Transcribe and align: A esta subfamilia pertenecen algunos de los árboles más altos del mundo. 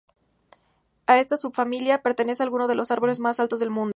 A 1.05 1.19
esta 1.19 1.37
subfamilia 1.37 2.01
pertenecen 2.01 2.45
algunos 2.45 2.67
de 2.67 2.73
los 2.73 2.89
árboles 2.89 3.19
más 3.19 3.39
altos 3.39 3.59
del 3.59 3.69
mundo. 3.69 3.89